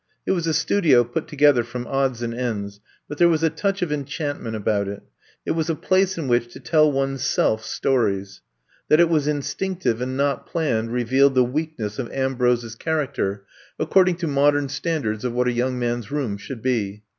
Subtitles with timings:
[0.25, 3.83] It was a studio put together from odds and ends, but there was a touch
[3.83, 5.03] of enchantment about it.
[5.45, 8.41] It was a place in which to tell one's self stories.
[8.89, 13.43] That it was instinctive and not planned re vealed the weakness of Ambrose's charac ter,
[13.77, 17.03] according to modem standards of what a young man's room should be.